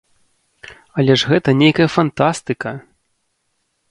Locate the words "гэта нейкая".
1.33-1.87